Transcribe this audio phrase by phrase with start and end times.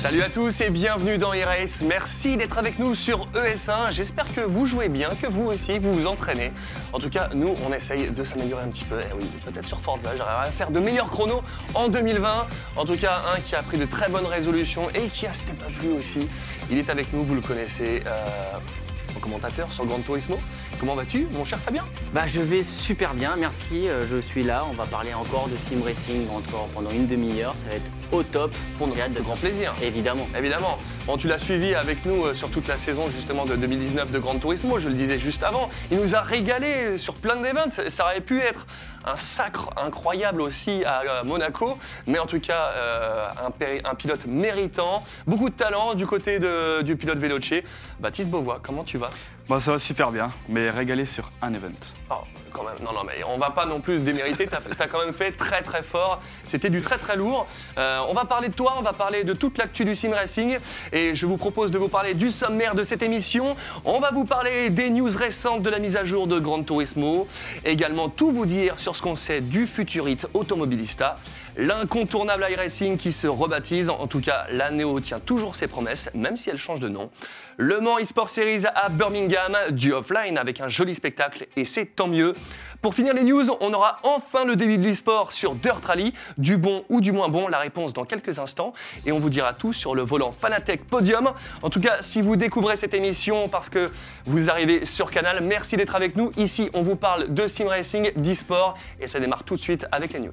[0.00, 3.92] Salut à tous et bienvenue dans e Merci d'être avec nous sur ES1.
[3.92, 6.52] J'espère que vous jouez bien, que vous aussi vous vous entraînez.
[6.94, 8.98] En tout cas, nous, on essaye de s'améliorer un petit peu.
[8.98, 11.42] Eh oui, peut-être sur Forza, j'arriverai à faire de meilleurs chronos
[11.74, 12.46] en 2020.
[12.76, 15.62] En tout cas, un qui a pris de très bonnes résolutions et qui a step
[15.62, 16.26] up lui aussi.
[16.70, 18.02] Il est avec nous, vous le connaissez.
[18.06, 18.58] Euh,
[19.20, 20.40] commentateur sur Grand Turismo.
[20.78, 21.84] Comment vas-tu, mon cher Fabien?
[22.14, 23.86] Bah, je vais super bien, merci.
[23.86, 24.64] Euh, je suis là.
[24.70, 27.54] On va parler encore de sim racing encore pendant une demi-heure.
[27.64, 28.52] Ça va être au top.
[28.78, 29.74] Pour notre de grand plaisir.
[29.82, 30.28] Évidemment.
[30.36, 30.78] Évidemment.
[31.06, 34.18] Bon, tu l'as suivi avec nous euh, sur toute la saison justement de 2019 de
[34.18, 35.70] Grand Turismo, je le disais juste avant.
[35.90, 37.70] Il nous a régalé sur plein d'événements.
[37.70, 38.66] Ça aurait pu être
[39.04, 43.28] un sacre incroyable aussi à Monaco, mais en tout cas euh,
[43.84, 46.38] un, pilote méritant, beaucoup de talent du côté
[46.82, 47.62] du pilote Veloce.
[47.98, 49.10] Baptiste Beauvois, comment tu vas?
[49.48, 51.68] Bah, Ça va super bien, mais régalé sur un event.
[52.10, 52.14] Oh,
[52.82, 54.46] Non, non, mais on va pas non plus démériter.
[54.46, 56.20] Tu as, quand même fait très, très fort.
[56.46, 57.46] C'était du très, très lourd.
[57.78, 60.58] Euh, on va parler de toi, on va parler de toute l'actu du sim racing.
[60.92, 63.56] Et je vous propose de vous parler du sommaire de cette émission.
[63.84, 67.26] On va vous parler des news récentes de la mise à jour de Gran Turismo.
[67.64, 71.18] Également, tout vous dire sur ce qu'on sait du Futurite Automobilista
[71.56, 73.90] l'incontournable iRacing qui se rebaptise.
[73.90, 77.10] En tout cas, la Neo tient toujours ses promesses, même si elle change de nom.
[77.56, 82.06] Le Mans eSport Series à Birmingham, du offline avec un joli spectacle et c'est tant
[82.06, 82.34] mieux.
[82.80, 86.56] Pour finir les news, on aura enfin le début de l'e-sport sur Dirt Rally, du
[86.56, 88.72] bon ou du moins bon, la réponse dans quelques instants
[89.04, 91.32] et on vous dira tout sur le volant Fanatec Podium.
[91.60, 93.90] En tout cas, si vous découvrez cette émission parce que
[94.24, 96.32] vous arrivez sur Canal, merci d'être avec nous.
[96.38, 100.14] Ici, on vous parle de sim racing, d'e-sport et ça démarre tout de suite avec
[100.14, 100.32] les news.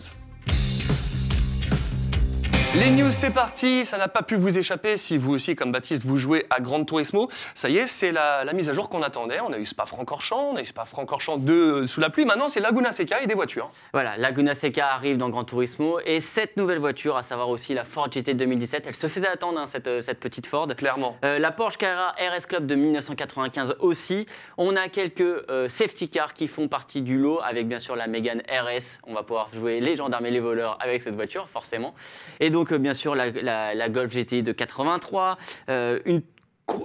[2.80, 3.86] Les news, c'est parti.
[3.86, 6.86] Ça n'a pas pu vous échapper si vous aussi, comme Baptiste, vous jouez à Grand
[6.86, 7.28] Turismo.
[7.56, 9.40] Ça y est, c'est la, mise à jour qu'on attendait.
[9.40, 12.26] On a eu Spa-Francorchamps, on a eu Spa-Francorchamps 2 euh, sous la pluie.
[12.26, 13.72] Maintenant, c'est Laguna Seca et des voitures.
[13.94, 16.00] Voilà, Laguna Seca arrive dans Grand Turismo.
[16.06, 19.60] Et cette nouvelle voiture, à savoir aussi la Ford GT 2017, elle se faisait attendre,
[19.60, 20.68] hein, cette, euh, cette, petite Ford.
[20.78, 21.18] Clairement.
[21.26, 24.28] Euh, la Porsche Carrera RS Club de 1995 aussi.
[24.60, 25.24] On a quelques
[25.68, 29.00] safety cars qui font partie du lot, avec bien sûr la Mégane RS.
[29.08, 31.96] On va pouvoir jouer les gendarmes et les voleurs avec cette voiture, forcément.
[32.40, 35.38] Et donc, bien sûr, la, Golf GTI de 83,
[35.70, 36.22] euh, une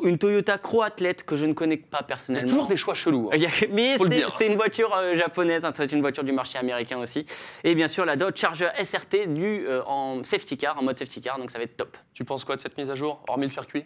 [0.05, 2.47] une Toyota Croathlète que je ne connais pas personnellement.
[2.47, 3.31] Il y a toujours des choix chelous.
[3.33, 3.49] Hein.
[3.73, 3.97] Mais
[4.39, 7.27] c'est une voiture euh, japonaise, hein, c'est une voiture du marché américain aussi.
[7.65, 11.21] Et bien sûr la Dodge Charger SRT du, euh, en safety car, en mode safety
[11.21, 11.97] car, donc ça va être top.
[12.15, 13.85] Tu penses quoi de cette mise à jour, hormis le circuit?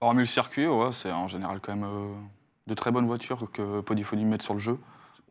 [0.00, 2.16] Hormis le circuit, ouais, c'est en général quand même
[2.66, 4.78] de très bonnes voitures que Podyphony met sur le jeu.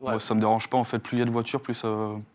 [0.02, 0.76] Moi, ça me dérange pas.
[0.76, 1.84] En fait, plus il y a de voitures, plus,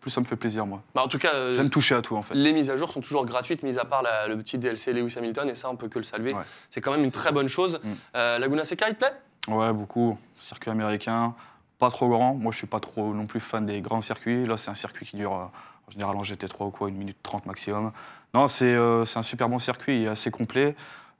[0.00, 0.82] plus ça me fait plaisir, moi.
[0.94, 2.34] Bah, en tout cas, euh, j'aime toucher à tout, en fait.
[2.34, 5.48] Les mises à jour sont toujours gratuites, mis à part le petit DLC Lewis Hamilton,
[5.50, 6.34] et ça, on peut que le saluer.
[6.70, 7.80] C'est quand même une très bonne chose.
[7.82, 7.88] Mm.
[8.16, 9.12] Euh, Laguna Seca, il te plaît?
[9.48, 10.18] Ouais, beaucoup.
[10.40, 11.34] Circuit américain,
[11.78, 12.34] pas trop grand.
[12.34, 14.46] Moi, je suis pas trop non plus fan des grands circuits.
[14.46, 15.44] Là, c'est un circuit qui dure, euh,
[15.88, 17.92] en général, en GT3 ou quoi, une minute trente maximum.
[18.34, 20.74] Non, c'est un super bon circuit, il est assez complet,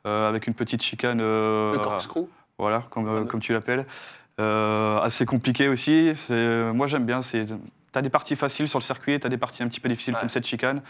[0.04, 1.18] avec une petite chicane.
[1.18, 2.28] le corkscrew
[2.58, 3.86] Voilà, comme, comme tu l'appelles.
[4.40, 6.12] Euh, assez compliqué aussi.
[6.30, 7.20] Moi, j'aime bien.
[7.20, 7.44] Tu
[7.94, 10.16] as des parties faciles sur le circuit, tu as des parties un petit peu difficiles
[10.18, 10.82] comme cette chicane.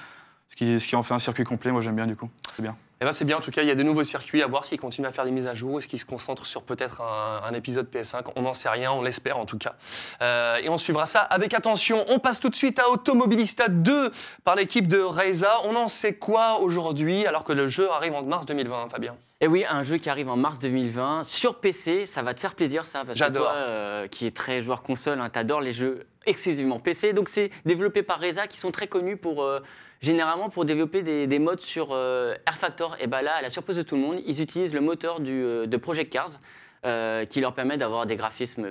[0.49, 2.31] Ce qui, ce qui en fait un circuit complet, moi j'aime bien du coup.
[2.57, 2.77] C'est bien.
[3.01, 4.65] Eh ben c'est bien, en tout cas, il y a des nouveaux circuits à voir
[4.65, 7.53] s'ils continuent à faire des mises à jour, est-ce qu'ils se concentrent sur peut-être un,
[7.55, 9.77] épisode PS5, on n'en sait rien, on l'espère en tout cas.
[10.21, 12.05] Euh, et on suivra ça avec attention.
[12.09, 14.11] On passe tout de suite à Automobilista 2
[14.43, 15.61] par l'équipe de Reza.
[15.65, 19.13] On en sait quoi aujourd'hui alors que le jeu arrive en mars 2020, Fabien?
[19.41, 22.41] Et eh oui, un jeu qui arrive en mars 2020 sur PC, ça va te
[22.41, 23.05] faire plaisir ça.
[23.13, 23.45] J'adore.
[23.45, 27.13] Toi, euh, qui est très joueur console, hein, t'adores les jeux exclusivement PC.
[27.13, 29.45] Donc c'est développé par Reza qui sont très connus pour...
[29.45, 29.61] Euh,
[30.01, 32.97] généralement pour développer des, modes sur euh, Air Factor.
[33.01, 35.67] Et bien là, à la surprise de tout le monde, ils utilisent le moteur euh,
[35.67, 36.41] de Project Cars
[36.87, 38.69] euh, qui leur permet d'avoir des graphismes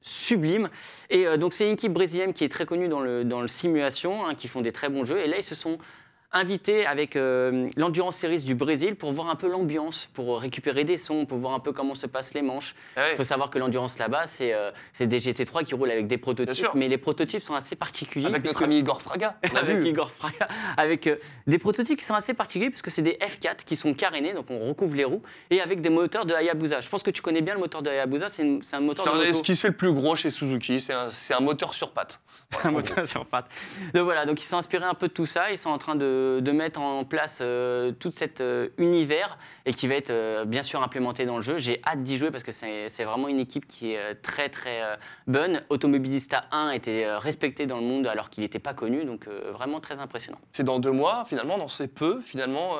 [0.00, 0.70] sublimes.
[1.10, 4.24] Et donc c'est une équipe brésilienne qui est très connue dans le, dans le simulation,
[4.24, 5.18] hein, qui font des très bons jeux.
[5.18, 5.78] Et là, ils se sont
[6.32, 10.96] invité avec euh, l'Endurance Series du Brésil pour voir un peu l'ambiance, pour récupérer des
[10.96, 12.74] sons, pour voir un peu comment se passent les manches.
[12.96, 16.18] Ah Il faut savoir que l'endurance là-bas, c'est euh, des GT3 qui roulent avec des
[16.18, 18.26] prototypes, mais les prototypes sont assez particuliers.
[18.26, 20.46] Avec notre ami Igor Fraga, on a avec Igor Fraga,
[20.76, 21.16] avec euh,
[21.48, 24.60] des prototypes qui sont assez particuliers puisque c'est des F4 qui sont carénés, donc on
[24.68, 26.80] recouvre les roues, et avec des moteurs de Hayabusa.
[26.80, 29.42] Je pense que tu connais bien le moteur de Hayabusa, c'est un moteur de ce
[29.42, 32.20] qui se fait le plus gros chez Suzuki, c'est un, un, moteur sur pattes.
[32.64, 33.48] un moteur sur pattes.
[33.94, 35.96] Donc voilà, donc ils sont inspirés un peu de tout ça, ils sont en train
[35.96, 40.44] de, de mettre en place euh, tout cet euh, univers et qui va être euh,
[40.44, 41.58] bien sûr implémenté dans le jeu.
[41.58, 44.80] J'ai hâte d'y jouer parce que c'est vraiment une équipe qui est très très
[45.26, 45.62] bonne.
[45.68, 50.00] Automobilista 1 était respecté dans le monde alors qu'il n'était pas connu, donc vraiment très
[50.00, 50.38] impressionnant.
[50.52, 52.76] C'est dans deux mois, finalement, dans ces peu, finalement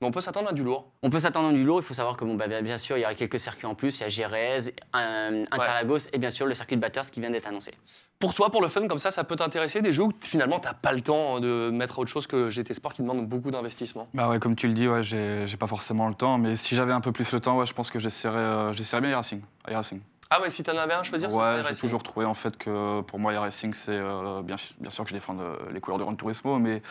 [0.00, 0.90] Mais on peut s'attendre à du lourd.
[1.02, 1.80] On peut s'attendre à du lourd.
[1.80, 3.74] Il faut savoir que, bon, bah, bien bien sûr, il y aura quelques circuits en
[3.74, 3.98] plus.
[3.98, 7.46] Il y a Jerez, Interlagos et bien sûr le circuit de Bathurst qui vient d'être
[7.46, 7.72] annoncé.
[8.18, 10.74] Pour toi, pour le fun comme ça, ça peut t'intéresser des jeux où finalement t'as
[10.74, 14.08] pas le temps de mettre autre chose que GT Sport qui demande beaucoup d'investissement.
[14.14, 16.92] Bah ouais, comme tu le dis, ouais, j'ai pas forcément le temps, mais si j'avais
[16.92, 19.40] un peu plus le temps, ouais, je pense que j'essaierais euh, j'essaierais bien iRacing.
[19.70, 20.00] iRacing.
[20.30, 21.80] Ah ouais, si t'en avais un à choisir, Ouais, serait j'ai Racing.
[21.80, 25.14] toujours trouvé en fait que pour moi iRacing c'est euh, bien, bien sûr que je
[25.14, 26.82] défends euh, les couleurs de Gran Turismo, mais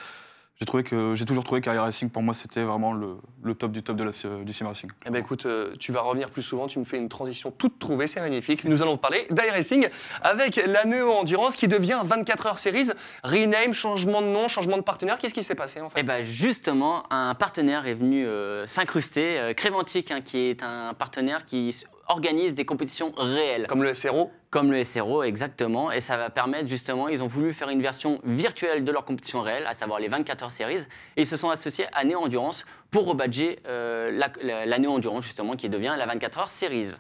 [0.60, 3.84] j'ai trouvé que j'ai toujours trouvé qu'iRacing pour moi c'était vraiment le, le top du
[3.84, 4.90] top de la, du sim racing.
[5.06, 7.80] Eh ben écoute, euh, tu vas revenir plus souvent, tu me fais une transition toute
[7.80, 8.64] trouvée, c'est magnifique.
[8.64, 9.88] Nous allons parler d'iRacing
[10.22, 12.92] avec la Neo Endurance qui devient 24 heures Series,
[13.24, 15.18] rename, changement de nom, changement de partenaire.
[15.18, 16.00] Qu'est-ce qui s'est passé en fait?
[16.00, 21.46] Et ben justement, un partenaire est venu euh, s'incruster, euh, hein, qui est un partenaire
[21.46, 21.76] qui
[22.08, 23.68] s- organise des compétitions réelles.
[23.68, 25.92] Comme le SRO Comme le SRO, exactement.
[25.92, 29.42] Et ça va permettre, justement, ils ont voulu faire une version virtuelle de leur compétition
[29.42, 30.86] réelle, à savoir les 24 heures series.
[31.18, 34.92] Et ils se sont associés à Neo Endurance pour rebadger euh, la, la, la Neo
[34.92, 36.92] Endurance, justement, qui devient la 24 heures series.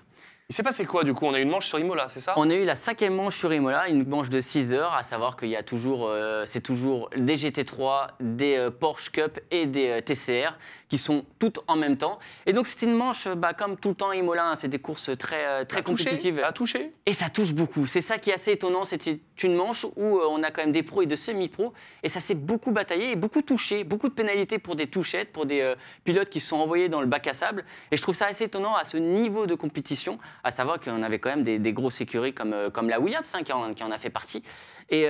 [0.49, 1.25] Il s'est passé quoi du coup?
[1.25, 2.33] On a eu une manche sur Imola, c'est ça?
[2.35, 5.37] On a eu la cinquième manche sur Imola, une manche de 6 heures, à savoir
[5.37, 9.87] qu'il y a toujours, euh, c'est toujours des GT3, des euh, Porsche Cup et des
[9.89, 10.51] euh, TCR
[10.93, 12.19] qui sont toutes en même temps.
[12.45, 15.09] Et donc c'était une manche, bah, comme tout le temps Imola, hein, c'est des courses
[15.17, 16.35] très, Ça très touché compétitives.
[16.35, 17.87] Ça a touché Et ça touche beaucoup.
[17.87, 18.83] C'est ça qui est assez étonnant.
[18.83, 21.73] C'est une manche où euh, on a quand même des pros et de semi-pros.
[22.03, 23.83] Et ça s'est beaucoup bataillé et beaucoup touché.
[23.83, 25.73] Beaucoup de pénalités pour des touchettes, pour des euh,
[26.03, 27.65] pilotes qui se sont envoyés dans le bac à sable.
[27.89, 31.17] Et je trouve ça assez étonnant à ce niveau de compétition, à savoir qu'on avait
[31.17, 33.83] quand même des, des grosses écuries comme, euh, comme la Williams hein, qui, en, qui
[33.83, 34.43] en a fait partie.
[34.91, 35.07] Et.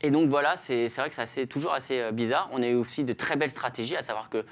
[0.00, 2.48] et donc voilà, c'est c'est vrai que c'est toujours assez bizarre.
[2.52, 4.44] On a eu aussi de très belles stratégies, à savoir que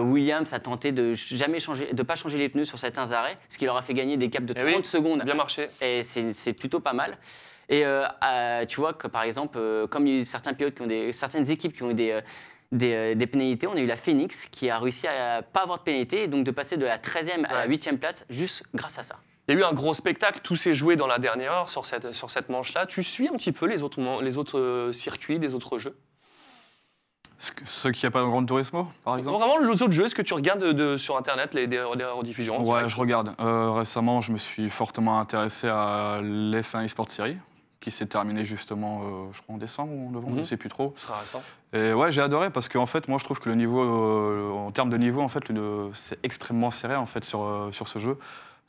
[0.00, 3.58] Williams a tenté de jamais changer, de pas changer les pneus sur certains arrêts, ce
[3.58, 5.68] qui leur a fait gagner des caps de Eh 30 oui, secondes Bien marché.
[5.80, 7.18] et c'est plutôt pas mal.
[7.68, 10.52] Et euh, euh, tu vois que par exemple, euh, comme il y a eu certains
[10.54, 12.20] pilotes qui ont des, certaines équipes qui ont eu des, euh,
[12.72, 15.78] des, euh, des pénalités, on a eu la Phoenix qui a réussi à pas avoir
[15.78, 17.76] de pénalité et donc de passer de la 13e à la Ouais.
[17.76, 19.16] 8e place juste grâce à ça.
[19.48, 21.84] Il y a eu un gros spectacle, tout s'est joué dans la dernière heure sur
[21.84, 22.86] cette, sur cette manche-là.
[22.86, 25.96] Tu suis un petit peu les autres, les autres euh, circuits, des autres jeux?
[27.38, 30.22] Ceux qui n'ont pas de Gran Turismo, par exemple Vraiment, les autres jeux, est-ce que
[30.22, 33.34] tu regardes de- de- sur Internet les, des, des rediffusions Ouais, je regarde.
[33.40, 37.36] Euh, récemment, je me suis fortement intéressé à l'F1 eSport Series,
[37.80, 40.36] qui s'est terminé justement, euh, je crois, en décembre ou en novembre, Mhm.
[40.36, 40.94] je ne sais plus trop.
[40.96, 41.42] Ce sera récent.
[41.72, 44.70] Et ouais, j'ai adoré parce qu'en fait, moi, je trouve que le niveau, euh, en
[44.70, 45.42] termes de niveau, en fait,
[45.92, 48.16] c'est extrêmement serré en fait sur, sur ce jeu.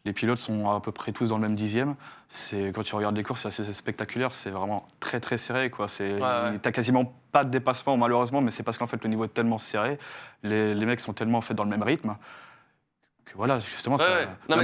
[0.06, 1.96] Les pilotes sont à peu près tous dans le même dixième.
[2.30, 4.34] C'est quand tu regardes les courses, c'est assez spectaculaire.
[4.34, 5.88] C'est vraiment très très serré quoi.
[5.88, 6.60] C'est, Ouais, ouais.
[6.62, 9.58] t'as quasiment pas de dépassement malheureusement, mais c'est parce qu'en fait le niveau est tellement
[9.58, 9.98] serré,
[10.44, 12.16] les, les mecs sont tellement en fait dans le même rythme
[13.26, 13.98] que voilà, justement.
[13.98, 14.06] Ça-.
[14.50, 14.58] Non,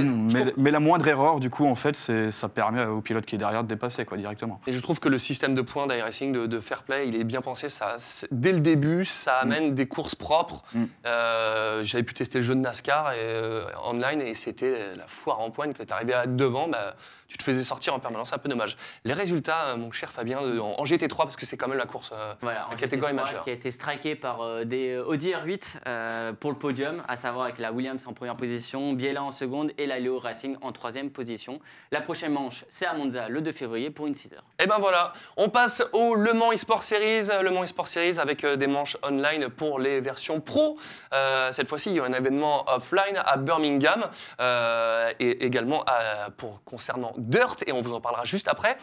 [0.56, 3.62] mais la moindre erreur, du coup, en fait, ça permet au pilote qui est derrière
[3.62, 4.60] de dépasser quoi directement.
[4.66, 7.24] Et je trouve que le système de points d'iRacing, de, de fair play, il est
[7.24, 7.68] bien pensé.
[7.68, 7.96] Ça,
[8.30, 10.62] dès le début, ça amène des courses propres.
[10.74, 10.84] Mm.
[11.06, 15.40] Euh, J'avais pu tester le jeu de NASCAR et, euh, online et c'était la foire
[15.40, 16.68] en poigne que tu arrivais à être devant.
[16.68, 16.94] Bah,
[17.32, 18.76] tu te faisais sortir en permanence, c'est un peu dommage.
[19.04, 21.78] Les résultats, euh, mon cher Fabien, de- en, en GT3, parce que c'est quand même
[21.78, 22.10] la course.
[22.12, 23.44] euh, Voilà, en catégorie GT3, majeure.
[23.44, 27.16] Qui a été striké par euh, des euh, Audi R8 euh, pour le podium, à
[27.16, 30.72] savoir avec la Williams en première position, Biella en seconde et la Leo Racing en
[30.72, 31.58] troisième position.
[31.90, 34.44] La prochaine manche, c'est à Monza le 2 février pour une 6 heures.
[34.58, 37.28] Et ben voilà, on passe au Le Mans eSport Series.
[37.42, 40.76] Le Mans eSport Series avec euh, des manches online pour les versions pro.
[41.14, 44.06] Euh, cette fois-ci, il y a un événement offline à Birmingham
[44.40, 48.76] euh, et également à- pour, concernant Dirt, et on vous en parlera juste après.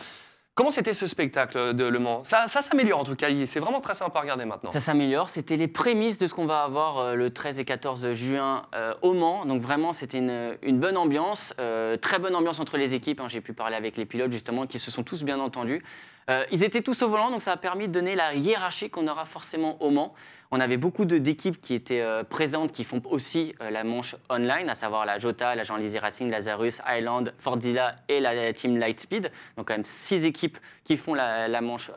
[0.55, 2.25] Comment c'était ce spectacle de Le Mans?
[2.25, 4.69] Ça, ça s'améliore en tout cas, c'est vraiment très sympa à regarder maintenant.
[4.69, 5.29] Ça s'améliore.
[5.29, 8.93] C'était les prémices de ce qu'on va avoir euh, le 13 et 14 juin euh,
[9.01, 9.46] au Mans.
[9.46, 13.22] Donc vraiment, c'était une, une bonne ambiance, euh, très bonne ambiance entre les équipes.
[13.22, 13.27] hein.
[13.29, 15.81] J'ai pu parler avec les pilotes justement, qui se sont tous bien entendus.
[16.29, 19.07] Euh, ils étaient tous au volant, donc ça a permis de donner la hiérarchie qu'on
[19.07, 20.13] aura forcément au Mans.
[20.51, 24.69] On avait beaucoup d'équipes qui étaient euh, présentes, qui font aussi euh, la manche online,
[24.69, 29.31] à savoir la Jota, la Jean-Lizzy Racing, Lazarus, Highland, Fordzilla et la team Lightspeed.
[29.57, 31.91] Donc quand même six équipes qui font la, manche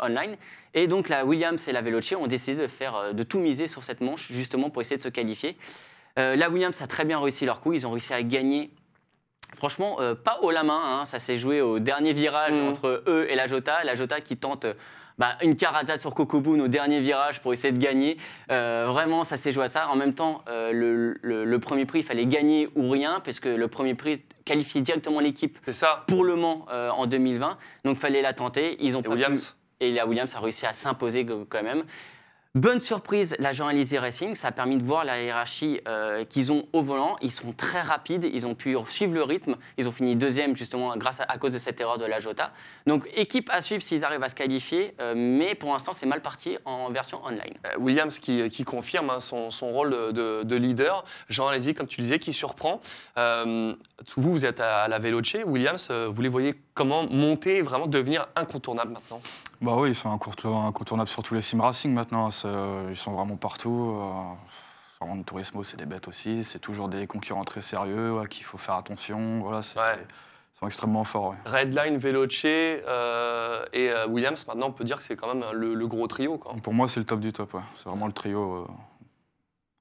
[0.00, 0.36] online.
[0.74, 3.82] Et donc la Williams et la Veloce ont décidé de faire, de tout miser sur
[3.82, 5.56] cette manche, justement pour essayer de se qualifier.
[6.16, 7.72] La Williams a très bien réussi leur coup.
[7.72, 8.70] Ils ont réussi à gagner.
[9.56, 10.80] Franchement, euh, pas haut la main.
[11.00, 11.04] hein.
[11.04, 12.68] Ça s'est joué au dernier virage Mhm.
[12.68, 13.84] entre eux et la Jota.
[13.84, 14.74] La Jota qui tente euh,
[15.18, 18.16] bah, une carada sur Kokoboon au dernier virage pour essayer de gagner.
[18.50, 19.88] Euh, vraiment, ça s'est joué à ça.
[19.88, 23.44] En même temps, euh, le, le- le premier prix, il fallait gagner ou rien, puisque
[23.46, 25.58] le premier prix qualifiait directement l'équipe
[26.06, 27.58] pour le Mans en 2020.
[27.84, 28.76] Donc, il fallait la tenter.
[28.80, 31.84] Ils ont Et pas Williams pu- et la Williams a réussi à s'imposer quand même.
[32.56, 36.66] Bonne surprise, l'agent Elysée Racing, ça a permis de voir la hiérarchie euh, qu'ils ont
[36.72, 37.14] au volant.
[37.22, 39.54] Ils sont très rapides, ils ont pu suivre le rythme.
[39.78, 42.50] Ils ont fini deuxième justement grâce à, à cause de cette erreur de la Jota.
[42.88, 46.22] Donc équipe à suivre s'ils arrivent à se qualifier, euh, mais pour l'instant c'est mal
[46.22, 47.54] parti en version online.
[47.66, 51.04] Euh, Williams qui, confirme hein, son, rôle de, de- de leader.
[51.28, 52.80] Jean Alesi, comme tu disais, qui surprend.
[53.16, 55.36] Vous, vous êtes à la Veloce.
[55.46, 59.20] Williams, vous les voyez comment monter et vraiment devenir incontournables maintenant
[59.60, 62.30] Bah oui, ils sont incontour- incontournables sur tous les sim racing maintenant.
[62.30, 64.00] c'est, euh, Ils sont vraiment partout.
[64.96, 66.42] Sur Grand Turismo, c'est des bêtes aussi.
[66.42, 69.40] C'est toujours des concurrents très sérieux à qui il faut faire attention.
[69.40, 70.06] Voilà, c'est- Ouais.
[70.54, 71.30] Ils sont extrêmement forts.
[71.30, 71.36] ouais.
[71.44, 75.74] Redline, Veloce euh, et euh, Williams, maintenant, on peut dire que c'est quand même le,
[75.74, 76.38] le gros trio.
[76.38, 76.54] quoi.
[76.62, 77.52] Pour moi, c'est le top du top.
[77.54, 77.60] ouais.
[77.74, 78.66] C'est vraiment le trio euh,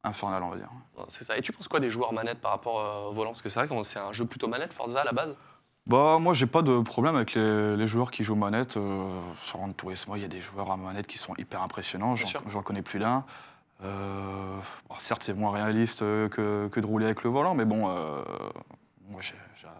[0.03, 0.70] infernal, on va dire.
[1.08, 1.38] C'est ça.
[1.38, 3.29] Et tu penses quoi des joueurs manettes par rapport au volant?
[3.32, 5.36] Parce que c'est vrai que c'est un jeu plutôt manette, Forza à la base.
[5.89, 8.77] Bah, moi, j'ai pas de problème avec les, les joueurs qui jouent manette.
[8.77, 9.10] Euh,
[9.41, 12.15] sur Grand Turismo, il y a des joueurs à manette qui sont hyper impressionnants.
[12.15, 13.25] J'en connais plus d'un.
[13.84, 17.65] Euh, bon, certes, c'est moins réaliste euh, que, que de rouler avec le volant, mais
[17.65, 18.22] bon, euh,
[19.10, 19.22] moi,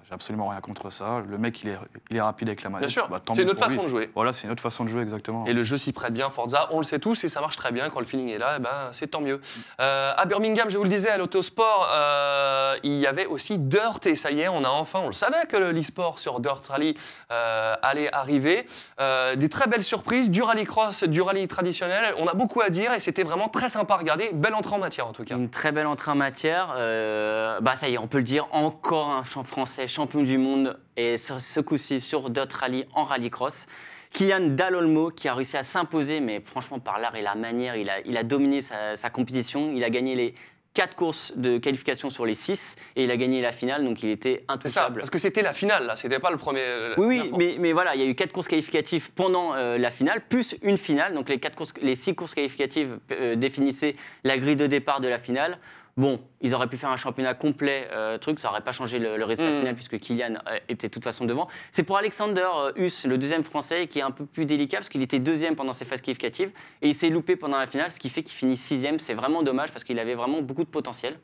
[0.08, 1.22] j'ai absolument rien contre ça.
[1.28, 1.78] Le mec, il est,
[2.10, 2.88] il est rapide avec la manette.
[2.88, 3.84] Bien sûr, Bah, c'est notre pour façon lui.
[3.84, 4.12] de jouer.
[4.14, 5.46] Voilà, c'est une autre façon de jouer, exactement.
[5.46, 7.72] Et le jeu s'y prête bien, Forza, on le sait tous, et ça marche très
[7.72, 7.90] bien.
[7.90, 9.40] Quand le feeling est là, eh ben, c'est tant mieux.
[9.80, 14.06] Euh, à Birmingham, je vous le disais, à l'autosport, euh, il y avait aussi Dirt,
[14.06, 16.62] et ça y est, on a enfin, on le savait que le- l'e-sport sur Dirt
[16.68, 16.98] Rally
[17.32, 18.66] euh, allait arriver.
[19.00, 22.14] Euh, des très belles surprises, du rallycross, du rallye traditionnel.
[22.18, 24.32] On a beaucoup à dire, et c'était vraiment très sympa à regarder.
[24.34, 25.36] Belle entrée en matière, en tout cas.
[25.36, 26.74] Une très belle entrée en matière.
[26.76, 30.38] euh, bah ça y est, on peut le dire, encore un champ français champion du
[30.38, 33.68] monde et ce coup-ci sur Dot Rally en rallycross.
[34.14, 37.90] Kylian Dalolmo qui a réussi à s'imposer, mais franchement par l'art et la manière, il
[37.90, 39.72] a, il a dominé sa, sa compétition.
[39.76, 40.34] Il a gagné les
[40.74, 44.10] quatre courses de qualification sur les six et il a gagné la finale, donc il
[44.10, 44.96] était C'est ça, intouchable.
[45.00, 46.64] parce que c'était la finale, là, c'était pas le premier.
[46.98, 49.92] Oui, oui, mais, mais voilà, il y a eu quatre courses qualificatives pendant euh, la
[49.92, 51.14] finale, plus une finale.
[51.14, 55.08] Donc les, quatre courses, les six courses qualificatives euh, définissaient la grille de départ de
[55.08, 55.58] la finale.
[56.00, 59.18] Bon, ils auraient pu faire un championnat complet, euh, truc, ça n'aurait pas changé le,
[59.18, 59.60] le résultat Mm.
[59.60, 61.50] final puisque Kylian euh, était de toute façon devant.
[61.72, 64.88] C'est pour Alexander euh, Huss, le deuxième français, qui est un peu plus délicat parce
[64.88, 66.52] qu'il était deuxième pendant ses phases qualificatives
[66.82, 68.98] et il s'est loupé pendant la finale, ce qui fait qu'il finit sixième.
[69.00, 71.20] C'est vraiment dommage parce qu'il avait vraiment beaucoup de potentiel.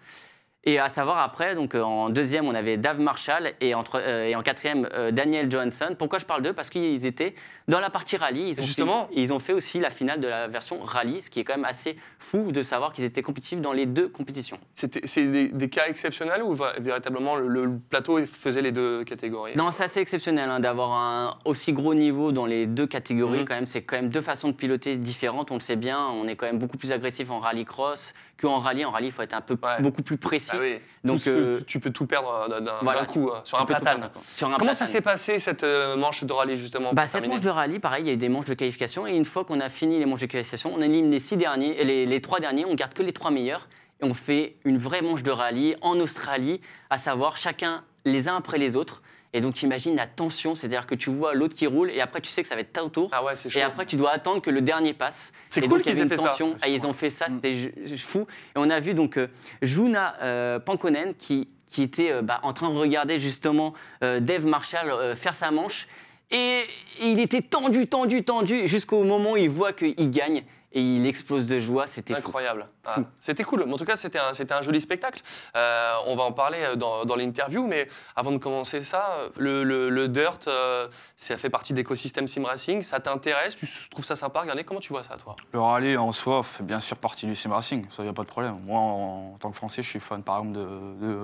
[0.67, 3.99] Et à savoir après, donc euh, en deuxième, on avait Dave Marshall et en, tro-
[3.99, 5.95] euh, et en quatrième, euh, Daniel Johansson.
[5.97, 6.53] Pourquoi je parle d'eux?
[6.53, 7.35] Parce qu'ils étaient
[7.67, 8.49] dans la partie rallye.
[8.49, 9.07] Ils ont Justement.
[9.07, 11.55] fait, ils ont fait aussi la finale de la version rallye, ce qui est quand
[11.55, 14.57] même assez fou de savoir qu'ils étaient compétitifs dans les deux compétitions.
[14.71, 19.55] C'est des, des cas exceptionnels ou véritablement le, le plateau faisait les deux catégories?
[19.55, 23.41] Non, c'est assez exceptionnel hein, d'avoir un aussi gros niveau dans les deux catégories.
[23.41, 23.45] Mhm.
[23.45, 25.51] Quand même, c'est quand même deux façons de piloter différentes.
[25.51, 26.07] On le sait bien.
[26.07, 28.83] On est quand même beaucoup plus agressif en rallycross qu'en rallye.
[28.83, 29.81] En rallye, il faut être un peu Ouais.
[29.81, 30.54] beaucoup plus précis.
[30.55, 30.79] Ah oui.
[31.03, 34.09] Donc, Tout euh, tu peux tout perdre d'un- d'un voilà, coup, hein, sur un platane.
[34.33, 37.41] Sur un Comment ça s'est passé cette euh, manche de rallye justement Bah, cette manche
[37.41, 39.05] de rallye, pareil, il y a eu des manches de qualification.
[39.07, 41.83] Et une fois qu'on a fini les manches de qualification, on élimine les six derniers,
[41.83, 43.67] les trois derniers, on garde que les trois meilleurs.
[44.01, 46.59] Et on fait une vraie manche de rallye en Australie,
[46.89, 49.01] à savoir chacun les uns après les autres.
[49.35, 52.21] Et donc, tu imagines la tension, c'est-à-dire que tu vois l'autre qui roule, et après,
[52.21, 53.09] tu sais que ça va être ton tour.
[53.11, 53.59] Ah ouais, c'est chaud.
[53.59, 55.33] Et après, tu dois attendre que le dernier passe.
[55.49, 56.37] C'est Et cool qu'ils aient fait ça.
[56.61, 58.21] Ah, ils ont fait ça, c'était fou.
[58.55, 59.27] Et on a vu donc euh,
[59.61, 63.73] Juna euh, Pankonen qui, qui était euh, bah, en train de regarder justement
[64.05, 65.89] euh, Dave Marshall faire sa manche.
[66.31, 66.63] Et,
[67.01, 70.43] et il était tendu, tendu, tendu, jusqu'au moment où il voit qu'il gagne.
[70.77, 72.13] Et il explose de joie, c'était.
[72.15, 72.67] Incroyable.
[72.85, 73.63] Ah, c'était cool.
[73.63, 75.21] En tout cas, c'était un, c'était un joli spectacle.
[75.55, 79.63] Euh, on va en parler euh, dans, dans l'interview, mais avant de commencer ça, le,
[79.63, 82.81] le- le Dirt, euh, ça fait partie de l'écosystème Sim Racing.
[82.81, 83.55] Ça t'intéresse?
[83.55, 84.41] Tu trouves ça sympa?
[84.41, 85.35] Regardez, comment tu vois ça, toi?
[85.53, 88.23] Le rallye en soi fait bien sûr partie du sim racing, ça y a pas
[88.23, 88.59] de problème.
[88.65, 90.65] Moi, en, en tant que Français, je suis fan par exemple de,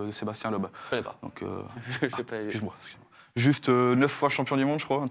[0.02, 0.68] de- de Sébastien Loeb.
[0.86, 1.16] Je connais pas.
[1.22, 1.62] Donc, euh,
[2.02, 2.74] Je sais pas, excuse-moi.
[3.36, 5.06] Juste euh, neuf fois champion du monde, je crois.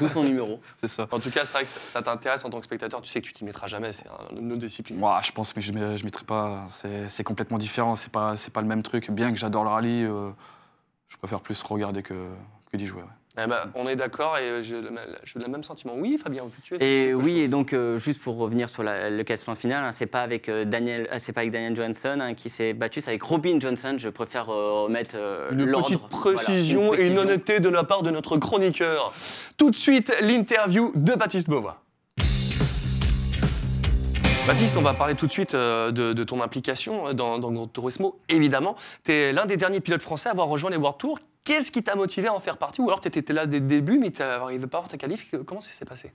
[0.00, 0.60] d'où son numéro.
[0.80, 1.08] C'est ça.
[1.10, 3.00] En tout cas, c'est vrai que ça, ça t'intéresse en tant que spectateur.
[3.02, 3.90] Tu sais que tu t'y mettras jamais.
[3.92, 4.98] C'est un- une autre discipline.
[4.98, 6.64] Moi, je pense que je ne mettrai pas.
[6.68, 7.96] C'est c'est complètement différent.
[7.96, 9.10] C'est pas, c'est pas le même truc.
[9.10, 10.30] Bien que j'adore le rallye, euh,
[11.08, 12.28] je préfère plus regarder que,
[12.70, 13.02] que d'y jouer.
[13.02, 13.08] ouais.
[13.38, 14.88] Eh ben, on est d'accord et j'ai le,
[15.24, 15.92] j'ai le même sentiment.
[15.96, 17.38] Oui, Fabien, tu es Et oui, chose.
[17.44, 20.48] et donc euh, juste pour revenir sur la- le classement final, hein, c'est pas avec
[20.48, 23.58] euh, Daniel, euh, c'est pas avec Daniel Johansson hein, qui s'est battu, c'est avec Robin
[23.60, 23.96] Johnson.
[23.98, 27.84] Je préfère euh, remettre euh, Une petite Voilà, précision une et une honnêteté de la
[27.84, 29.12] part de notre chroniqueur.
[29.58, 31.82] Tout de suite, l'interview de Baptiste Beauvois.
[34.46, 37.50] Baptiste, on va parler tout de suite euh, de, de ton implication euh, dans, dans
[37.50, 38.76] Grand Turismo, évidemment.
[39.04, 41.18] Tu es l'un des derniers pilotes français à avoir rejoint les World Tours.
[41.46, 42.80] Qu'est-ce qui t'a motivé à en faire partie?
[42.80, 44.98] Ou alors tu étais là dès le début, mais tu n'arrivais pas à avoir ta
[44.98, 46.12] qualif Comment ça s'est passé?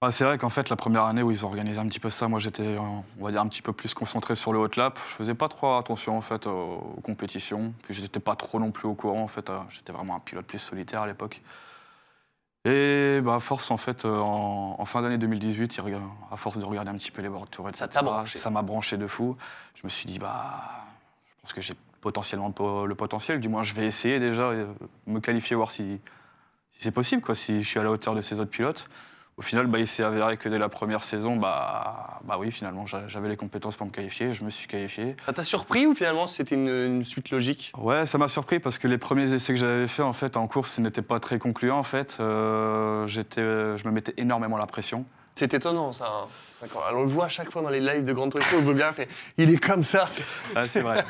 [0.00, 2.08] Ah, c'est vrai qu'en fait, la première année où ils ont organisé un petit peu
[2.08, 4.98] ça, moi j'étais, on va dire, un petit peu plus concentré sur le hot lap.
[4.98, 7.74] Je faisais pas trop attention en fait aux, compétitions.
[7.84, 9.50] Puis j'étais pas trop non plus au courant en fait.
[9.50, 11.42] euh, J'étais vraiment un pilote plus solitaire à l'époque.
[12.64, 16.36] Et bah, à force, en fait, euh, en, en fin d'année 2018, il regarde- à
[16.38, 18.38] force de regarder un petit peu les World Tour, Ça t'a branché.
[18.38, 19.36] Ça m'a branché de fou.
[19.74, 20.86] Je me suis dit, bah,
[21.36, 23.40] je pense que j'ai potentiellement le po- le potentiel.
[23.40, 24.66] Du moins, je vais essayer déjà, et
[25.06, 26.00] me qualifier, voir si,
[26.72, 28.88] si c'est possible, quoi, si je suis à la hauteur de ces autres pilotes.
[29.38, 32.84] Au final, bah, il s'est avéré que dès la première saison, bah, bah oui, finalement,
[32.84, 34.34] j'a- j'avais les compétences pour me qualifier.
[34.34, 35.16] Je me suis qualifié.
[35.24, 37.72] Ça t'a surpris ou finalement c'était une, une suite logique?
[37.78, 40.46] Ouais, ça m'a surpris parce que les premiers essais que j'avais faits en fait en
[40.46, 42.18] course n'étaient pas très concluants en fait.
[42.20, 45.06] Euh, je me mettais énormément la pression.
[45.34, 46.06] C'est étonnant ça.
[46.06, 46.28] hein.
[46.68, 48.92] Qu'on- on le voit à chaque fois dans les lives de Grand Turismo, on bien
[48.92, 49.08] fait.
[49.36, 50.06] Il est comme ça.
[50.06, 50.22] c'est-
[50.54, 51.04] Ouais, c'est vrai.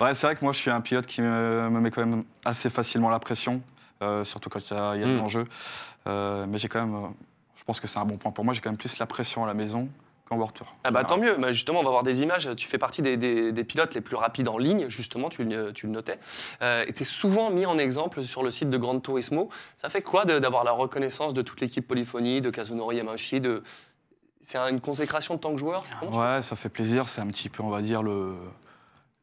[0.00, 2.22] ouais, c'est vrai que moi je suis un pilote qui me, me met quand même
[2.44, 3.60] assez facilement la pression,
[4.02, 5.18] euh, surtout quand il y a, y a de Mm.
[5.18, 5.44] l'enjeu.
[6.06, 7.08] Euh, mais j'ai quand même, euh,
[7.56, 8.54] je pense que c'est un bon point pour moi.
[8.54, 9.88] J'ai quand même plus la pression à la maison
[10.28, 10.74] qu'en World Tour.
[10.84, 13.16] Ah bah tant mieux, Bah, justement on va voir des images, tu fais partie des,
[13.16, 16.18] des- des pilotes les plus rapides en ligne, justement, tu, le- tu le notais,
[16.62, 19.50] euh, et tu es souvent mis en exemple sur le site de Grand Turismo.
[19.76, 23.62] Ça fait quoi d'avoir la reconnaissance de toute l'équipe Polyphonie, de Kazunori Yamauchi de...
[24.40, 27.08] C'est un- une consécration de tant que joueur Ouais, ça fait plaisir.
[27.08, 28.34] C'est un petit peu, on va dire, le,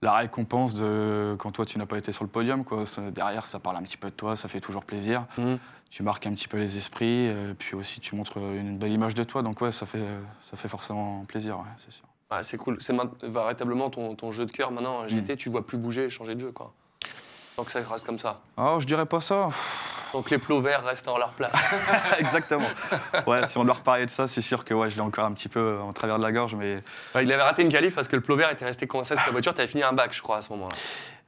[0.01, 2.63] la récompense de quand toi tu n'as pas été sur le podium.
[2.63, 2.85] Quoi.
[2.85, 5.25] Ça- derrière, ça parle un petit peu de toi, ça fait toujours plaisir.
[5.37, 5.59] Mhm.
[5.89, 9.13] Tu marques un petit peu les esprits, euh, puis aussi tu montres une belle image
[9.13, 9.41] de toi.
[9.43, 10.05] Donc ouais, ça fait,
[10.41, 12.05] ça fait forcément plaisir, ouais, c'est sûr.
[12.31, 15.77] Ouais, c'est cool, c'est véritablement ton, ton jeu de cœur maintenant, GT, tu vois plus
[15.77, 16.51] bouger et changer de jeu.
[16.53, 16.73] quoi.
[17.57, 18.39] Donc ça reste comme ça.
[18.57, 19.49] Oh, je dirais pas ça.
[20.13, 21.53] Donc les plots verts restent en leur place.
[22.19, 22.67] Exactement.
[23.27, 25.31] Ouais, si on doit reparler de ça, c'est sûr que ouais, je l'ai encore un
[25.33, 26.81] petit peu en travers de la gorge, mais
[27.15, 29.25] Ouais, il avait raté une qualif parce que le plot vert était resté coincé sur
[29.25, 30.75] la voiture, tu avais fini un bac je crois à ce moment-là.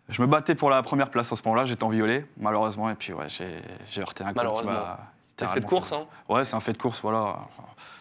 [0.10, 1.65] je me battais pour la première place à ce moment-là.
[1.65, 4.72] J'étais en violet, malheureusement, et puis ouais, j'ai j'ai heurté un coup Malheureusement.
[4.74, 5.00] m'a
[5.36, 7.38] T'as fait de course hein Ouais, c'est un fait de course, voilà.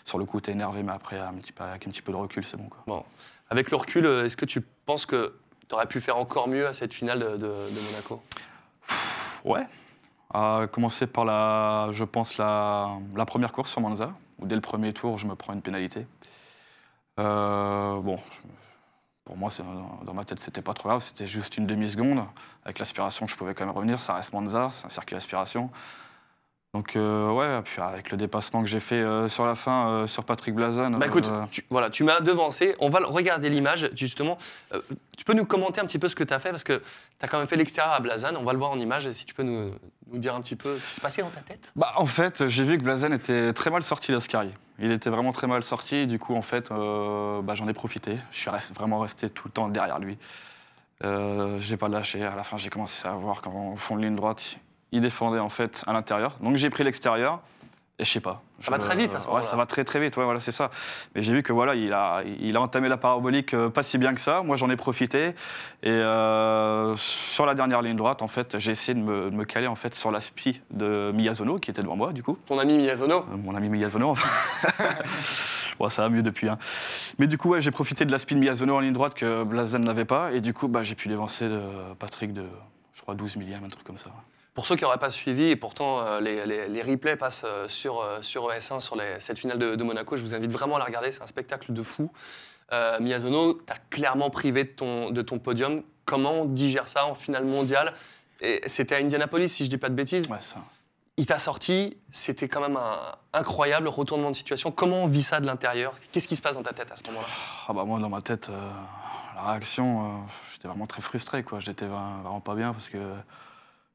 [0.04, 2.56] Sur le coup, t'es énervé, mais après, un avec un petit peu de recul, c'est
[2.58, 2.68] bon.
[2.68, 2.82] Quoi.
[2.86, 3.04] Bon,
[3.48, 5.34] avec le recul, euh, est-ce que tu penses que
[5.72, 7.48] tu aurais pu faire encore mieux à cette finale de,
[7.86, 8.22] Monaco
[9.42, 9.66] Ouais.
[10.34, 14.92] À commencer par la, je pense, la, première course sur Monza, où dès le premier
[14.92, 16.06] tour, je me prends une pénalité.
[17.18, 18.18] Euh, bon,
[19.24, 19.48] pour moi,
[20.04, 22.22] dans ma tête, c'était pas trop grave, c'était juste une demi-seconde.
[22.66, 25.70] Avec l'aspiration, je pouvais quand même revenir, ça reste Monza, c'est un circuit d'aspiration.
[26.74, 30.06] Donc, euh, ouais, puis avec le dépassement que j'ai fait euh, sur la fin, euh,
[30.06, 30.92] sur Patrick Blazon.
[30.92, 32.74] Bah écoute, tu, voilà, tu m'as devancé.
[32.80, 34.38] On va regarder l'image, justement.
[35.18, 37.24] Tu peux nous commenter un petit peu ce que tu as fait parce que tu
[37.24, 38.36] as quand même fait l'extérieur à Blazan.
[38.36, 39.10] On va le voir en image.
[39.10, 39.72] Si tu peux nous,
[40.10, 41.72] nous dire un petit peu ce qui s'est passé dans ta tête.
[41.76, 44.54] Bah, en fait, j'ai vu que Blazen était très mal sorti d'Ascari.
[44.78, 45.96] Il était vraiment très mal sorti.
[45.96, 48.16] et Du coup, en fait, bah, j'en ai profité.
[48.30, 50.16] Je suis vraiment resté tout le temps derrière lui.
[51.02, 52.24] Je l'ai pas lâché.
[52.24, 54.56] À la fin, j'ai commencé à voir qu'en fond de ligne droite,
[54.92, 56.36] il défendait en fait à l'intérieur.
[56.40, 57.40] Donc j'ai pris l'extérieur.
[57.98, 58.42] Et je sais pas.
[58.60, 59.50] Ça va très vite à ce Ouais, moment-là.
[59.50, 60.16] ça va très très vite.
[60.16, 60.70] Ouais, voilà, c'est ça.
[61.14, 63.98] Mais j'ai vu que voilà, il a, il a entamé la parabolique euh, pas si
[63.98, 64.40] bien que ça.
[64.42, 65.34] Moi, j'en ai profité.
[65.82, 69.44] Et euh, sur la dernière ligne droite, en fait, j'ai essayé de me, de me
[69.44, 72.38] caler en fait sur l'aspi de Miyazono qui était devant moi, du coup.
[72.46, 74.14] Ton ami Miyazono Euh, mon ami Miyazono.
[75.78, 76.48] bon, ça va mieux depuis.
[76.48, 76.58] hein.
[77.18, 79.84] Mais du coup, ouais, j'ai profité de la spin Miyazono en ligne droite que Blazen
[79.84, 80.32] n'avait pas.
[80.32, 81.60] Et du coup, bah, j'ai pu dévancer de
[81.98, 82.44] Patrick de,
[83.02, 84.10] je crois, 12 millième, un truc comme ça.
[84.54, 87.66] Pour ceux qui n'auraient pas suivi, et pourtant euh, les, les- les replays passent euh,
[87.66, 90.76] sur, euh, sur ES1, sur les- cette finale de, de Monaco, je vous invite vraiment
[90.76, 92.12] à la regarder, c'est un spectacle de fou.
[93.00, 95.82] Miyazono, t'as clairement privé de ton, de ton podium.
[96.06, 97.92] Comment on digère ça en finale mondiale?
[98.66, 100.28] C'était à Indianapolis, si je dis pas de bêtises.
[100.28, 100.60] Ouais, ça.
[101.18, 102.98] Il t'a sorti, c'était quand même un
[103.34, 104.70] incroyable retournement de situation.
[104.72, 105.92] Comment on vit ça de l'intérieur?
[106.12, 107.26] Qu'est-ce qui se passe dans ta tête à ce moment-là?
[107.68, 108.48] Ah bah moi, dans ma tête,
[109.34, 110.18] la réaction, euh,
[110.52, 111.42] j'étais vraiment très frustré.
[111.42, 111.60] quoi.
[111.60, 112.98] J'étais vra- vraiment pas bien parce que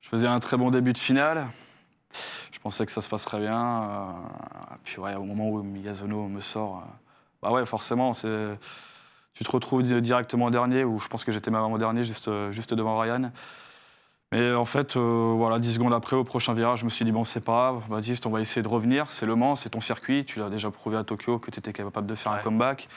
[0.02, 1.47] je faisais un très bon début de finale.
[2.52, 3.84] Je pensais que ça se passerait bien.
[3.84, 4.12] euh,
[4.84, 6.89] puis ouais, au moment où Miyazono me sort, euh,
[7.41, 8.58] bah ouais, forcément, c'est
[9.34, 12.30] tu te retrouves di- directement dernier, ou je pense que j'étais même avant dernier, juste,
[12.52, 13.32] juste devant Ryan.
[14.32, 17.12] Mais en fait, euh, voilà, 10 secondes après, au prochain virage, je me suis dit,
[17.12, 19.10] bon, c'est pas grave, Baptiste, on va essayer de revenir.
[19.12, 20.26] C'est Le Mans, c'est ton circuit.
[20.26, 22.39] Tu l'as déjà prouvé à Tokyo que tu étais capable de faire Ouais.
[22.39, 22.89] un comeback.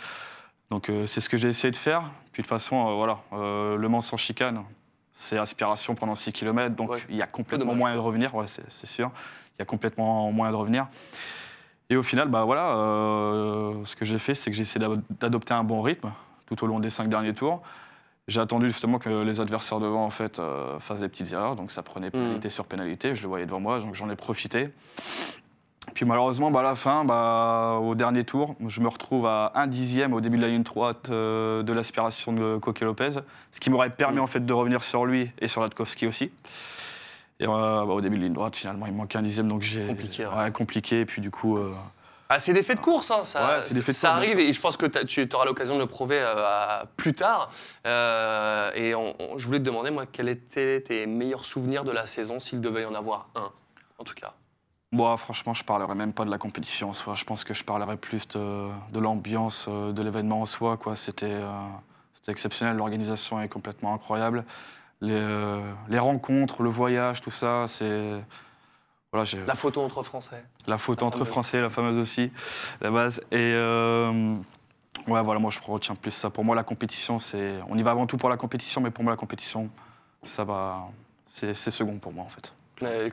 [0.71, 2.03] Donc, euh, c'est ce que j'ai essayé de faire.
[2.33, 4.63] Puis, de toute façon, euh, voilà, euh, Le Mans sans chicane,
[5.13, 6.75] c'est aspiration pendant 6 km.
[6.77, 6.99] Donc, Ouais.
[7.09, 7.79] il y a complètement dommage.
[7.81, 8.35] moyen de revenir.
[8.35, 9.11] Ouais, c'est sûr.
[9.57, 10.87] Il y a complètement moyen de revenir.
[11.91, 15.03] Et au final, bah voilà, euh, ce que j'ai fait, c'est que j'ai essayé d'ado-
[15.19, 16.13] d'adopter un bon rythme
[16.47, 17.63] tout au long des cinq derniers tours.
[18.29, 21.73] J'ai attendu justement que les adversaires devant en fait euh, fassent des petites erreurs, donc
[21.73, 23.17] ça prenait pénalité sur pénalité.
[23.17, 24.71] Je le voyais devant moi, donc j'en ai profité.
[25.95, 29.67] Puis malheureusement, bah, à la fin, bah, au dernier tour, je me retrouve à un
[29.67, 33.11] dixième au début de la ligne droite euh, de l'aspiration de Coque Lopez,
[33.53, 34.23] ce qui m'aurait permis Mm.
[34.23, 36.31] en fait de revenir sur lui et sur Latkowski aussi.
[37.41, 39.49] Et euh, bah, au début de la ligne droite, finalement, il me manquait un dixième,
[39.49, 40.35] donc j'ai Compliqué, ouais.
[40.37, 41.01] ouais, compliqué.
[41.01, 41.73] Et puis du coup, euh,
[42.29, 44.77] Ah, c'est des faits de course, hein, ça, Ouais, de course, arrive et je pense
[44.77, 47.51] que tu auras l'occasion de le prouver euh, plus tard.
[47.87, 51.91] Euh, et on- on- je voulais te demander, moi, quels étaient tes meilleurs souvenirs de
[51.91, 53.51] la saison, s'il devait y en avoir un,
[53.99, 54.35] en tout cas?
[54.93, 57.15] Moi, franchement, je parlerai même pas de la compétition en soi.
[57.15, 60.77] Je pense que je parlerai plus de, de l'ambiance euh, de l'événement en soi.
[60.77, 60.97] Quoi.
[60.97, 61.51] C'était, euh,
[62.13, 62.77] c'était exceptionnel.
[62.77, 64.45] L'organisation est complètement incroyable.
[65.01, 68.21] Les, euh, les rencontres, le voyage, tout ça, c'est.
[69.13, 70.45] Voilà, j'ai La photo entre Français.
[70.67, 71.33] la photo la entre fameuse.
[71.33, 72.33] Français, la fameuse aussi,
[72.81, 73.21] la base.
[73.31, 74.35] Et euh,
[75.07, 76.31] ouais, voilà, moi, je retiens plus ça.
[76.31, 77.61] Pour moi, la compétition, c'est.
[77.69, 79.71] On y va avant tout pour la compétition, mais pour moi, la compétition,
[80.25, 80.89] ça va.
[81.27, 82.53] C'est c'est second pour moi, en fait.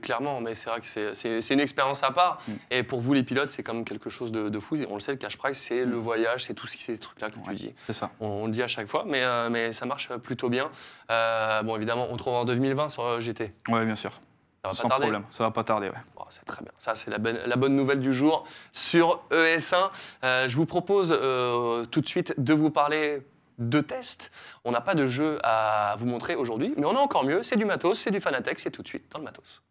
[0.01, 2.39] Clairement, mais c'est vrai que c'est- une expérience à part.
[2.47, 2.51] Mm.
[2.71, 4.77] Et pour vous, les pilotes, c'est quand même quelque chose de, de fou.
[4.89, 7.29] On le sait, le cash price, c'est le voyage, c'est tout ce qui- ces trucs-là
[7.29, 7.73] que tu dis.
[7.85, 8.11] C'est ça.
[8.19, 10.69] On, on le dit à chaque fois, mais, euh, mais ça marche plutôt bien.
[11.11, 13.53] Euh, bon, évidemment, on trouve en 2020 sur euh, GT.
[13.69, 14.11] Ouais, bien sûr.
[14.63, 15.03] Ça va Sans pas tarder.
[15.03, 15.23] problème.
[15.31, 15.95] Ça va pas tarder, ouais.
[16.15, 16.71] Bon, c'est très bien.
[16.77, 19.89] Ça, c'est la bonne, la bonne nouvelle du jour sur ES1.
[20.25, 21.09] Euh, je vous propose
[21.91, 23.21] tout de suite de vous parler
[23.57, 24.31] de tests.
[24.63, 27.43] On n'a pas de jeu à vous montrer aujourd'hui, mais on a encore mieux.
[27.43, 29.61] C'est du matos, c'est du Fanatec, c'est tout de suite dans le matos.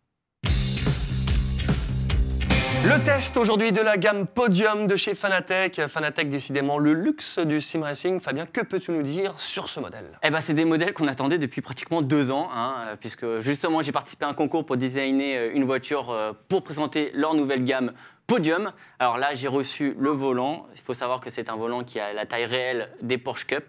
[2.85, 5.89] Le test aujourd'hui de la gamme Podium de chez Fanatec.
[5.89, 8.21] Fanatec, décidément, le luxe du sim racing.
[8.21, 10.05] Fabien, que peux-tu nous dire sur ce modèle?
[10.23, 13.93] Eh ben, c'est des modèles qu'on attendait depuis pratiquement deux ans, hein, puisque justement j'ai
[13.93, 17.93] participé à un concours pour designer euh, une voiture euh, pour présenter leur nouvelle gamme
[18.27, 18.73] Podium.
[18.99, 20.67] Alors là, j'ai reçu le volant.
[20.75, 23.65] Il faut savoir que c'est un volant qui a la taille réelle des Porsche Cup.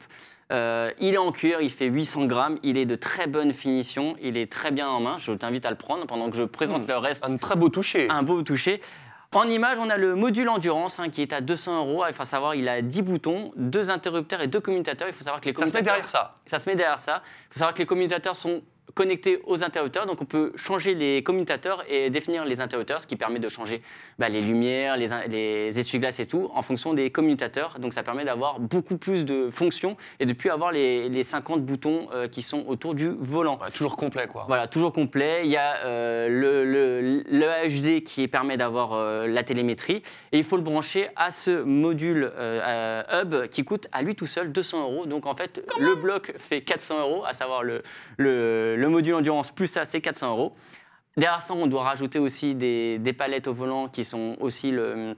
[0.52, 4.16] Euh, il est en cuir, il fait 800 grammes, il est de très bonne finition,
[4.22, 5.18] il est très bien en main.
[5.20, 6.92] Je t'invite à le prendre pendant que je présente Hmm.
[6.92, 8.10] le reste Un très beau toucher.
[8.10, 8.82] un beau toucher.
[9.36, 12.06] En image, on a le module endurance hein, qui est à 200 euros.
[12.08, 15.10] Il faut savoir, il a 10 boutons, deux interrupteurs et deux commutateurs.
[15.10, 16.36] Il faut savoir que les Ça se met commutateurs, derrière ça.
[16.46, 17.22] ça se met derrière ça.
[17.50, 18.62] Il faut savoir que les commutateurs sont
[18.98, 23.16] connectés aux interrupteurs, donc on peut changer les commutateurs et définir les interrupteurs, ce qui
[23.16, 23.84] permet de changer
[24.18, 27.78] bah, les lumières, les, essuie-glaces et tout, en fonction des commutateurs.
[27.78, 31.64] Donc ça permet d'avoir beaucoup plus de fonctions et de plus avoir les, les 50
[31.64, 33.60] boutons euh, qui sont autour du volant.
[33.72, 34.46] Toujours complet, quoi.
[34.48, 35.42] Voilà, toujours complet.
[35.44, 40.02] Il y a euh, le, le, le HD qui permet d'avoir euh, la télémétrie.
[40.32, 44.16] Et il faut le brancher à ce module euh, euh, hub qui coûte à lui
[44.16, 45.06] tout seul 200 euros.
[45.06, 47.84] Donc en fait, le bloc fait 400 euros, à savoir le,
[48.18, 50.54] le, le module endurance plus ça, c'est 400 euros.
[51.16, 55.16] Derrière ça, on doit rajouter aussi des, des palettes au volant qui sont aussi le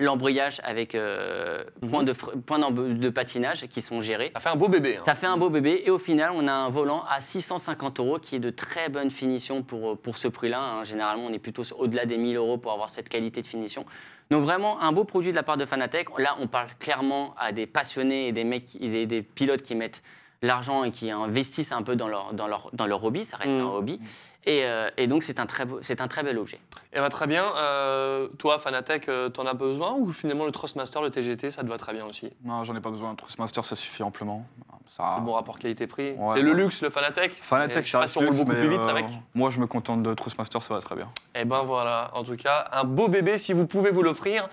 [0.00, 4.30] l'embrayage avec euh, points, de, de patinage qui sont gérés.
[4.32, 4.96] Ça fait un beau bébé.
[4.96, 5.02] hein.
[5.04, 8.18] Ça fait un beau bébé et au final, on a un volant à 650 euros
[8.18, 10.60] qui est de très bonne finition pour, pour ce prix-là.
[10.60, 10.84] hein.
[10.84, 13.84] Généralement, on est plutôt au-delà des 1000 euros pour avoir cette qualité de finition.
[14.30, 16.16] Donc vraiment, un beau produit de la part de Fanatec.
[16.18, 19.74] Là, on parle clairement à des passionnés et des, mecs, et des, des pilotes qui
[19.74, 20.04] mettent
[20.42, 23.24] l'argent et qui investissent un peu dans leur, dans leur, dans leur hobby.
[23.24, 23.60] Ça reste Mm.
[23.60, 24.00] un hobby.
[24.44, 26.58] Et, euh, et donc, c'est un, très beau- c'est un très bel objet.
[26.94, 27.44] Eh ben, très bien.
[27.56, 31.68] Euh, toi, Fanatec, euh, t'en as besoin ou finalement le Trustmaster, le TGT, ça te
[31.68, 32.32] va très bien aussi?
[32.44, 33.14] Non, j'en ai pas besoin.
[33.14, 34.46] Trustmaster, ça suffit amplement.
[34.86, 35.04] Ça...
[35.12, 36.12] C'est le bon rapport qualité-prix.
[36.12, 37.32] Ouais, c'est le luxe, le Fanatec.
[37.42, 39.04] Fanatec, Et je sais pas ça si on roule reste beaucoup plus vite avec.
[39.34, 41.08] Moi, je me contente de Trustmaster, ça va très bien.
[41.34, 44.48] Eh ben voilà, en tout cas, un beau bébé si vous pouvez vous l'offrir.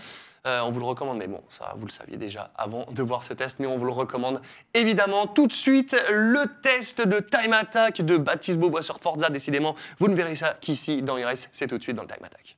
[0.46, 3.24] Euh, on vous le recommande, mais bon, ça vous le saviez déjà avant de voir
[3.24, 4.42] ce test, mais on vous le recommande
[4.74, 5.28] évidemment.
[5.28, 9.76] Tout de suite, le test de Time Attack de Baptiste Beauvois sur Forza, décidément.
[9.98, 12.58] Vous ne verrez ça qu'ici dans IRS, c'est tout de suite dans le Time Attack.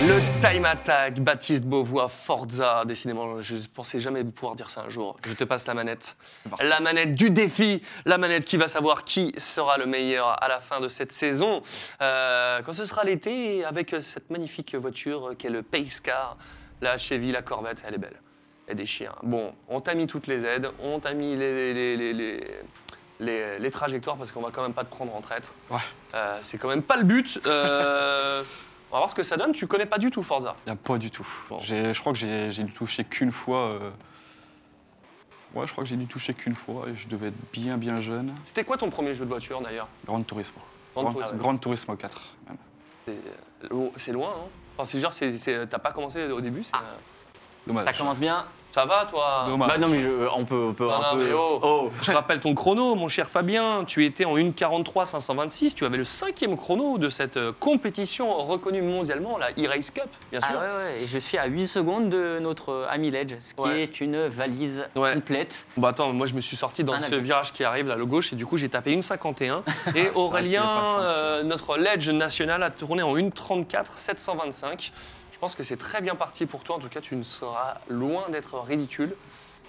[0.00, 5.16] Le Time Attack, Baptiste Beauvois, Forza, décidément, je pensais jamais pouvoir dire ça un jour.
[5.26, 6.16] Je te passe la manette.
[6.60, 10.60] La manette du défi, la manette qui va savoir qui sera le meilleur à la
[10.60, 11.62] fin de cette saison.
[12.00, 16.36] Euh, quand ce sera l'été, avec cette magnifique voiture qu'est le Pace Car,
[16.80, 18.20] la Chevy, la Corvette, elle est belle.
[18.68, 19.16] Elle déchire.
[19.24, 22.44] Bon, on t'a mis toutes les aides, on t'a mis les, les, les, les,
[23.18, 25.56] les- les trajectoires parce qu'on va quand même pas te prendre en traître.
[25.70, 25.78] Ouais.
[26.14, 27.40] Euh, c'est quand même pas le but.
[27.46, 28.44] Euh,
[28.90, 29.52] on va voir ce que ça donne.
[29.52, 30.56] Tu connais pas du tout Forza.
[30.66, 31.26] Il n'y a pas du tout.
[31.48, 31.58] Bon.
[31.60, 33.68] J'ai- Je crois que j'ai j'ai dû toucher qu'une fois.
[33.70, 33.90] euh,
[35.54, 38.00] Ouais, je crois que j'ai dû toucher qu'une fois et je devais être bien, bien
[38.02, 38.34] jeune.
[38.44, 39.88] C'était quoi ton premier jeu de voiture d'ailleurs?
[40.04, 40.60] Grand Turismo.
[40.94, 41.38] Gran Grand, Turismo.
[41.38, 42.20] Gran Turismo 4.
[42.46, 42.56] même.
[43.06, 46.62] C'est lo- C'est loin, hein Enfin, c'est genre, c'est- c'est- t'as pas commencé au début
[46.62, 46.82] c'est- Ah.
[47.66, 47.86] Dommage.
[47.86, 48.44] Ça commence bien.
[48.70, 49.68] Ça va, toi Dommage.
[49.68, 51.24] Bah non, mais je- on peut, on peut Non, un non, peu.
[51.24, 51.58] mais oh.
[51.62, 51.90] Oh.
[52.02, 53.84] Je rappelle ton chrono, mon cher Fabien.
[53.86, 55.74] Tu étais en 1,43 526.
[55.74, 60.40] Tu avais le cinquième chrono de cette euh, compétition reconnue mondialement, la e-Race Cup, bien
[60.42, 60.56] Ah sûr.
[60.58, 63.60] ouais, ouais, et je suis à 8 secondes de notre euh, ami Ledge, ce qui
[63.62, 63.82] Ouais.
[63.82, 65.14] est une valise Ouais.
[65.14, 65.66] complète.
[65.78, 67.20] Bon, attends, moi je me suis sorti dans Un ce avion.
[67.22, 69.62] virage qui arrive là, le gauche, et du coup j'ai tapé 1,51.
[69.96, 74.92] Et Aurélien, pas euh, notre Ledge national, a tourné en 1,34 725.
[75.38, 76.74] Je pense que c'est très bien parti pour toi.
[76.74, 79.14] En tout cas, tu ne seras loin d'être ridicule.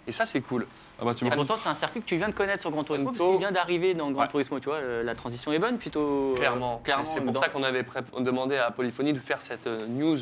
[0.07, 0.65] Et ça, c'est cool.
[0.99, 2.71] Ah bah, tu Et me pourtant, c'est un circuit que tu viens de connaître sur
[2.71, 4.27] Gran Turismo, parce qu'il vient d'arriver dans Gran Ouais.
[4.29, 6.31] Turismo, tu vois, euh, la transition est bonne, plutôt.
[6.33, 6.81] euh, Clairement.
[6.87, 7.85] Et c'est pour ça qu'on avait
[8.17, 10.17] demandé à Polyphonie de faire cette euh, news,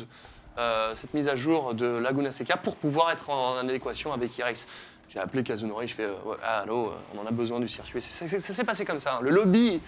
[0.58, 4.66] euh, cette mise à jour de Laguna Seca pour pouvoir être en, adéquation avec Irex.
[5.08, 7.68] J'ai appelé Kazunori, je fais euh, Ouais, ah, allô, euh, on en a besoin du
[7.68, 8.02] circuit.
[8.02, 9.14] Ça, s'est passé comme ça.
[9.14, 9.20] hein.
[9.22, 9.80] Le lobby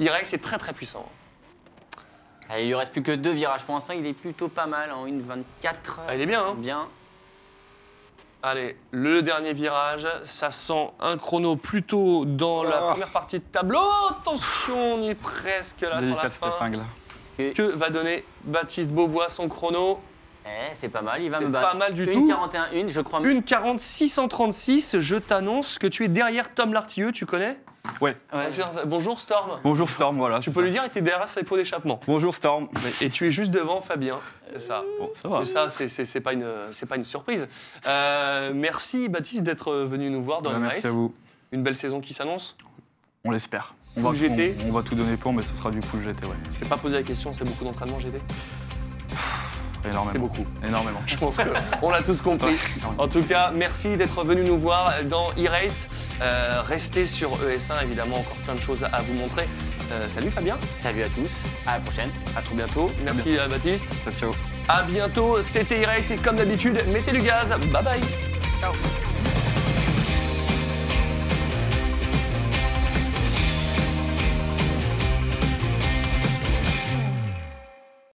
[0.00, 1.06] Irex est très très puissant.
[2.50, 3.62] Ah, il lui reste plus que deux virages.
[3.64, 6.00] Pour l'instant, il est plutôt pas mal en 1,24.
[6.08, 6.54] Ah, il est bien, hein.
[6.56, 6.86] Bien.
[8.42, 12.90] Allez, le dernier virage, ça sent un chrono plutôt dans la Oh.
[12.90, 13.80] première partie de tableau.
[14.10, 16.48] Attention, on y est presque là sur la fin.
[16.56, 16.84] épingle.
[17.38, 19.98] Que va donner Baptiste Beauvois son chrono
[20.46, 21.70] Eh, c'est pas mal, il va me battre.
[21.72, 22.28] pas mal du Une tout.
[22.28, 23.20] 41 1, je crois.
[23.22, 27.58] Une 4636, je t'annonce que tu es derrière Tom Lartilleux, tu connais?
[28.00, 28.16] Ouais.
[28.32, 28.48] Ouais.
[28.86, 29.60] Bonjour Storm.
[29.62, 30.40] Bonjour Storm, voilà.
[30.40, 32.00] Tu peux lui dire qu'il était derrière ses pots d'échappement.
[32.06, 32.68] Bonjour Storm.
[33.00, 34.18] Et tu es juste devant Fabien.
[34.56, 34.82] Ça.
[34.98, 35.44] Bon, ça va.
[35.44, 37.46] Ça, c'est- c'est c'est pas, une- c'est pas une surprise.
[37.86, 41.14] Euh, merci Baptiste d'être venu nous voir dans Bah, le merci à vous.
[41.52, 42.56] Une belle saison qui s'annonce.
[43.24, 43.74] On l'espère.
[43.96, 44.56] On Full va, GT.
[44.64, 46.34] on, on va tout donner pour, mais ce sera du full GT, ouais.
[46.54, 48.18] Je t'ai pas posé la question, c'est beaucoup d'entraînement GT
[49.84, 50.10] Énormément.
[50.12, 50.44] C'est beaucoup.
[50.66, 51.00] Énormément.
[51.06, 51.38] Je pense
[51.80, 52.56] qu'on l'a tous compris.
[52.98, 55.88] En tout cas, merci d'être venu nous voir dans e-race.
[56.22, 59.48] Euh, restez sur ES1, évidemment, encore plein de choses à vous montrer.
[59.92, 62.10] Euh, salut Fabien, Salut à tous, à la prochaine.
[62.36, 62.90] à tout bientôt.
[63.04, 63.86] Merci à Baptiste.
[64.04, 64.34] Ciao, ciao.
[64.68, 67.50] À bientôt, c'était e-race et comme d'habitude, mettez du gaz.
[67.70, 68.00] Bye bye.
[68.60, 68.72] Ciao.